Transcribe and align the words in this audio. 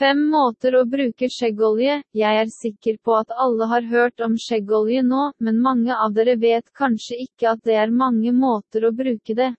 Fem 0.00 0.20
måter 0.32 0.78
å 0.78 0.86
bruke 0.88 1.26
skjeggolje. 1.28 1.98
Jeg 2.16 2.36
er 2.42 2.48
sikker 2.48 2.94
på 3.04 3.18
at 3.18 3.34
alle 3.44 3.66
har 3.68 3.84
hørt 3.90 4.22
om 4.24 4.38
skjeggolje 4.40 5.02
nå, 5.04 5.24
men 5.44 5.58
mange 5.60 5.92
av 5.92 6.14
dere 6.16 6.38
vet 6.40 6.70
kanskje 6.72 7.18
ikke 7.26 7.50
at 7.50 7.60
det 7.68 7.76
er 7.76 7.92
mange 7.92 8.32
måter 8.32 8.86
å 8.88 8.94
bruke 8.96 9.36
det. 9.36 9.50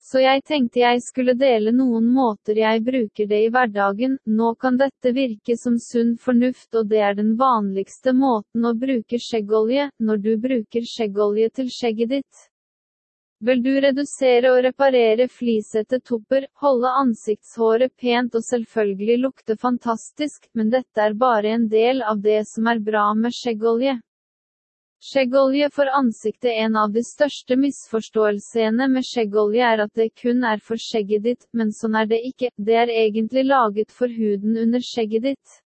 Så 0.00 0.22
jeg 0.22 0.40
tenkte 0.48 0.80
jeg 0.80 1.02
skulle 1.04 1.34
dele 1.36 1.74
noen 1.76 2.06
måter 2.14 2.62
jeg 2.62 2.80
bruker 2.86 3.28
det 3.28 3.42
i 3.42 3.50
hverdagen. 3.52 4.14
Nå 4.38 4.54
kan 4.56 4.80
dette 4.80 5.12
virke 5.12 5.58
som 5.60 5.76
sunn 5.76 6.14
fornuft, 6.16 6.70
og 6.72 6.88
det 6.88 7.04
er 7.10 7.20
den 7.20 7.36
vanligste 7.36 8.16
måten 8.16 8.64
å 8.64 8.72
bruke 8.72 9.20
skjeggolje, 9.20 9.90
når 10.00 10.24
du 10.24 10.32
bruker 10.48 10.88
skjeggolje 10.94 11.52
til 11.60 11.68
skjegget 11.76 12.16
ditt. 12.16 12.48
Vil 13.42 13.58
du 13.58 13.72
redusere 13.82 14.52
og 14.54 14.60
reparere 14.62 15.24
flisete 15.26 15.98
topper, 16.06 16.44
holde 16.62 16.90
ansiktshåret 17.00 17.90
pent 17.98 18.36
og 18.38 18.44
selvfølgelig 18.46 19.16
lukte 19.24 19.56
fantastisk, 19.58 20.46
men 20.54 20.70
dette 20.70 21.02
er 21.02 21.16
bare 21.18 21.50
en 21.56 21.64
del 21.72 22.04
av 22.06 22.20
det 22.22 22.44
som 22.46 22.70
er 22.70 22.78
bra 22.78 23.08
med 23.18 23.34
skjeggolje. 23.34 23.96
Skjeggolje 25.02 25.72
for 25.74 25.90
ansiktet 25.90 26.54
En 26.54 26.78
av 26.84 26.94
de 26.94 27.02
største 27.02 27.58
misforståelsene 27.58 28.86
med 28.92 29.02
skjeggolje 29.10 29.72
er 29.72 29.82
at 29.88 29.94
det 29.98 30.12
kun 30.22 30.46
er 30.46 30.62
for 30.62 30.78
skjegget 30.78 31.26
ditt, 31.26 31.42
men 31.50 31.74
sånn 31.74 31.98
er 31.98 32.06
det 32.14 32.22
ikke, 32.30 32.52
det 32.54 32.78
er 32.84 32.94
egentlig 32.94 33.42
laget 33.50 33.90
for 33.90 34.06
huden 34.06 34.54
under 34.68 34.86
skjegget 34.86 35.26
ditt. 35.32 35.62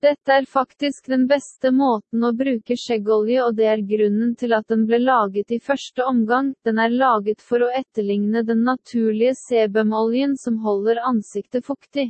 Dette 0.00 0.32
er 0.32 0.46
faktisk 0.48 1.10
den 1.12 1.26
beste 1.28 1.70
måten 1.76 2.22
å 2.24 2.30
bruke 2.36 2.76
skjeggolje 2.82 3.42
og 3.44 3.58
det 3.58 3.66
er 3.68 3.82
grunnen 3.90 4.30
til 4.42 4.54
at 4.56 4.64
den 4.72 4.86
ble 4.88 4.96
laget 5.02 5.52
i 5.52 5.58
første 5.60 6.06
omgang, 6.08 6.54
den 6.64 6.80
er 6.80 6.94
laget 7.02 7.44
for 7.44 7.60
å 7.66 7.68
etterligne 7.82 8.40
den 8.48 8.62
naturlige 8.64 9.34
sebumoljen 9.42 10.38
som 10.40 10.56
holder 10.64 11.02
ansiktet 11.04 11.68
fuktig. 11.68 12.06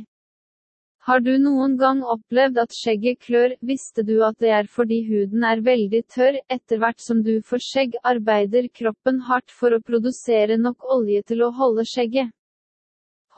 Har 1.03 1.19
du 1.19 1.33
noen 1.43 1.75
gang 1.83 1.99
opplevd 2.15 2.63
at 2.63 2.79
skjegget 2.79 3.19
klør, 3.27 3.59
visste 3.59 4.07
du 4.07 4.19
at 4.23 4.39
det 4.39 4.55
er 4.55 4.71
fordi 4.71 5.03
huden 5.11 5.43
er 5.43 5.67
veldig 5.67 6.05
tørr, 6.15 6.39
etter 6.47 6.79
hvert 6.79 7.03
som 7.03 7.23
du 7.27 7.41
får 7.43 7.67
skjegg, 7.67 7.95
arbeider 8.07 8.71
kroppen 8.71 9.19
hardt 9.27 9.51
for 9.51 9.75
å 9.75 9.83
produsere 9.83 10.55
nok 10.61 10.87
olje 10.95 11.25
til 11.33 11.43
å 11.43 11.51
holde 11.59 11.83
skjegget. 11.89 12.31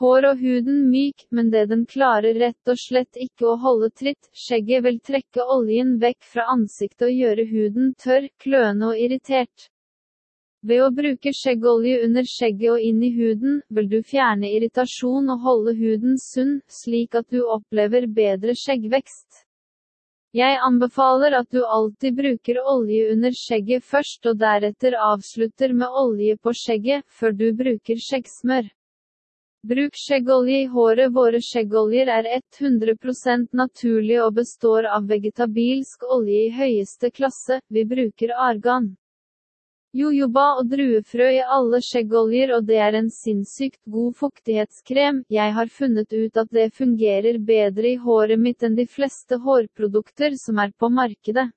Hår 0.02 0.24
og 0.26 0.40
huden 0.42 0.78
myk, 0.90 1.22
men 1.30 1.52
det 1.52 1.68
den 1.70 1.84
klarer 1.86 2.34
rett 2.42 2.70
og 2.72 2.80
slett 2.82 3.14
ikke 3.26 3.46
å 3.52 3.58
holde 3.62 3.92
tritt. 3.94 4.26
Skjegget 4.34 4.82
vil 4.82 4.98
trekke 4.98 5.46
oljen 5.56 5.92
vekk 6.02 6.26
fra 6.32 6.48
ansiktet 6.56 7.06
og 7.06 7.14
gjøre 7.14 7.44
huden 7.52 7.92
tørr, 8.02 8.26
kløende 8.42 8.88
og 8.90 8.98
irritert. 8.98 9.68
Ved 10.66 10.82
å 10.82 10.90
bruke 10.98 11.30
skjeggolje 11.36 12.02
under 12.08 12.26
skjegget 12.26 12.74
og 12.74 12.82
inn 12.88 13.00
i 13.06 13.12
huden, 13.14 13.62
vil 13.70 13.88
du 13.94 13.98
fjerne 14.02 14.50
irritasjon 14.50 15.30
og 15.30 15.46
holde 15.46 15.78
huden 15.78 16.18
sunn, 16.18 16.54
slik 16.66 17.14
at 17.20 17.30
du 17.30 17.44
opplever 17.44 18.10
bedre 18.18 18.58
skjeggvekst. 18.58 19.44
Jeg 20.34 20.58
anbefaler 20.66 21.36
at 21.38 21.54
du 21.54 21.60
alltid 21.62 22.16
bruker 22.18 22.64
olje 22.66 23.12
under 23.14 23.34
skjegget 23.38 23.84
først 23.86 24.26
og 24.26 24.40
deretter 24.42 24.96
avslutter 24.98 25.70
med 25.70 26.00
olje 26.02 26.34
på 26.42 26.50
skjegget, 26.64 27.04
før 27.06 27.36
du 27.38 27.52
bruker 27.54 28.00
skjeggsmør. 28.02 28.72
Bruk 29.64 29.94
skjeggolje 29.96 30.56
i 30.62 30.64
håret 30.68 31.12
Våre 31.16 31.38
skjeggoljer 31.40 32.10
er 32.12 32.26
100% 32.36 33.46
naturlige 33.56 34.26
og 34.26 34.34
består 34.36 34.84
av 34.92 35.06
vegetabilsk 35.08 36.04
olje 36.16 36.42
i 36.42 36.50
høyeste 36.52 37.08
klasse, 37.08 37.56
vi 37.72 37.86
bruker 37.88 38.34
argan. 38.48 38.90
Jojoba 39.96 40.44
og 40.58 40.68
druefrø 40.74 41.30
i 41.38 41.40
alle 41.56 41.80
skjeggoljer 41.86 42.52
og 42.58 42.68
det 42.68 42.82
er 42.90 42.98
en 43.00 43.08
sinnssykt 43.08 43.80
god 43.96 44.12
fuktighetskrem, 44.20 45.24
jeg 45.32 45.56
har 45.56 45.72
funnet 45.80 46.12
ut 46.12 46.44
at 46.44 46.52
det 46.52 46.68
fungerer 46.76 47.40
bedre 47.40 47.94
i 47.94 47.96
håret 48.04 48.44
mitt 48.44 48.68
enn 48.68 48.76
de 48.76 48.84
fleste 48.84 49.40
hårprodukter 49.46 50.36
som 50.44 50.60
er 50.60 50.76
på 50.76 50.92
markedet. 50.92 51.48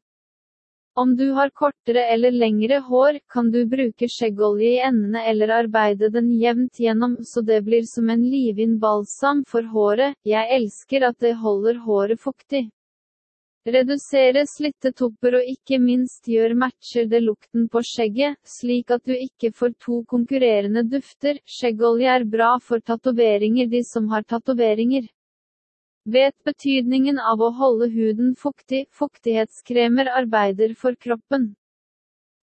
Om 0.98 1.16
du 1.16 1.28
har 1.31 1.50
kortere 1.50 2.03
eller 2.14 2.31
lengre 2.31 2.80
hår, 2.80 3.20
kan 3.30 3.52
du 3.53 3.59
bruke 3.70 4.08
skjeggolje 4.10 4.70
i 4.70 4.80
endene 4.82 5.21
eller 5.30 5.52
arbeide 5.60 6.08
den 6.10 6.32
jevnt 6.42 6.80
gjennom 6.82 7.11
så 7.32 7.44
det 7.45 7.60
blir 7.67 7.83
som 7.86 8.10
en 8.10 8.23
livin 8.26 8.80
balsam 8.82 9.44
for 9.45 9.67
håret. 9.76 10.17
Jeg 10.26 10.49
elsker 10.55 11.05
at 11.05 11.20
det 11.21 11.36
holder 11.44 11.77
håret 11.83 12.23
fuktig. 12.23 12.64
Redusere 13.67 14.42
slittetopper 14.49 15.38
og 15.38 15.52
ikke 15.54 15.77
minst 15.83 16.26
gjør 16.33 16.55
matcher 16.64 17.05
det 17.11 17.21
lukten 17.27 17.67
på 17.70 17.83
skjegget, 17.86 18.39
slik 18.48 18.95
at 18.95 19.05
du 19.05 19.14
ikke 19.14 19.52
får 19.54 19.76
to 19.83 20.00
konkurrerende 20.10 20.82
dufter. 20.88 21.38
Skjeggolje 21.45 22.10
er 22.10 22.26
bra 22.26 22.55
for 22.58 22.82
tatoveringer 22.82 23.70
de 23.70 23.83
som 23.86 24.10
har 24.10 24.26
tatoveringer. 24.26 25.05
Vet 26.08 26.36
betydningen 26.48 27.18
av 27.20 27.42
å 27.44 27.48
holde 27.52 27.90
huden 27.92 28.30
fuktig, 28.40 28.86
fuktighetskremer 28.95 30.08
arbeider 30.08 30.72
for 30.84 30.95
kroppen. 30.95 31.50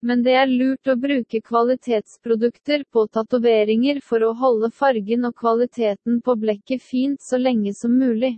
Men 0.05 0.21
det 0.27 0.35
er 0.37 0.51
lurt 0.51 0.91
å 0.93 0.97
bruke 1.01 1.41
kvalitetsprodukter 1.47 2.85
på 2.93 3.07
tatoveringer 3.17 4.03
for 4.05 4.27
å 4.27 4.35
holde 4.37 4.69
fargen 4.81 5.25
og 5.25 5.33
kvaliteten 5.39 6.19
på 6.27 6.35
blekket 6.43 6.85
fint 6.85 7.25
så 7.25 7.41
lenge 7.41 7.73
som 7.79 7.95
mulig. 8.03 8.35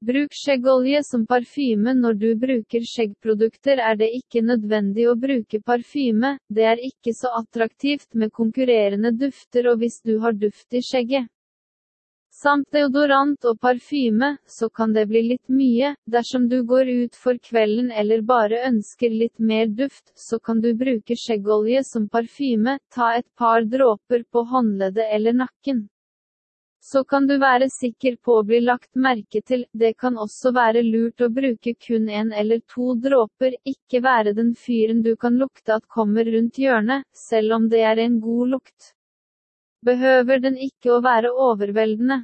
Bruk 0.00 0.32
skjeggolje 0.32 1.04
som 1.04 1.28
parfyme 1.28 1.92
Når 2.00 2.16
du 2.22 2.26
bruker 2.46 2.88
skjeggprodukter 2.88 3.84
er 3.90 4.00
det 4.00 4.08
ikke 4.22 4.40
nødvendig 4.48 5.10
å 5.12 5.18
bruke 5.26 5.60
parfyme, 5.60 6.38
det 6.48 6.64
er 6.72 6.80
ikke 6.88 7.12
så 7.20 7.36
attraktivt 7.42 8.08
med 8.16 8.32
konkurrerende 8.32 9.12
dufter 9.12 9.68
og 9.68 9.84
hvis 9.84 10.00
du 10.00 10.16
har 10.24 10.32
duft 10.32 10.72
i 10.72 10.80
skjegget 10.80 11.28
samt 12.42 12.72
deodorant 12.74 13.44
og 13.46 13.58
parfyme, 13.62 14.32
så 14.46 14.68
kan 14.74 14.92
det 14.96 15.04
bli 15.10 15.22
litt 15.28 15.48
mye. 15.52 15.92
Dersom 16.10 16.48
du 16.50 16.62
går 16.66 16.88
ut 16.90 17.16
for 17.24 17.38
kvelden 17.38 17.92
eller 18.02 18.24
bare 18.26 18.64
ønsker 18.68 19.12
litt 19.14 19.38
mer 19.38 19.68
duft, 19.70 20.10
så 20.18 20.38
kan 20.38 20.60
du 20.64 20.72
bruke 20.78 21.16
skjeggolje 21.18 21.84
som 21.86 22.08
parfyme, 22.10 22.78
ta 22.94 23.12
et 23.18 23.28
par 23.38 23.66
dråper 23.74 24.24
på 24.32 24.44
håndleddet 24.54 25.12
eller 25.18 25.36
nakken. 25.44 25.84
Så 26.82 27.04
kan 27.06 27.28
du 27.30 27.36
være 27.38 27.68
sikker 27.70 28.16
på 28.26 28.40
å 28.40 28.46
bli 28.48 28.58
lagt 28.64 28.90
merke 28.98 29.42
til, 29.46 29.62
det 29.72 29.92
kan 30.02 30.18
også 30.18 30.50
være 30.56 30.82
lurt 30.82 31.22
å 31.22 31.28
bruke 31.30 31.76
kun 31.86 32.08
en 32.10 32.32
eller 32.32 32.64
to 32.74 32.96
dråper, 33.04 33.54
ikke 33.62 34.02
være 34.02 34.34
den 34.34 34.56
fyren 34.58 35.04
du 35.06 35.14
kan 35.14 35.38
lukte 35.38 35.76
at 35.76 35.86
kommer 35.86 36.26
rundt 36.26 36.58
hjørnet, 36.58 37.06
selv 37.14 37.54
om 37.60 37.70
det 37.70 37.84
er 37.86 38.02
en 38.02 38.18
god 38.24 38.56
lukt 38.56 38.90
behøver 39.86 40.42
den 40.42 40.58
ikke 40.62 40.94
å 40.96 41.00
være 41.04 41.32
overveldende. 41.46 42.22